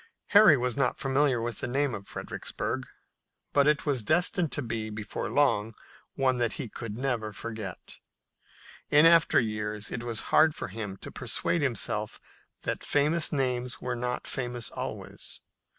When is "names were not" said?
13.31-14.25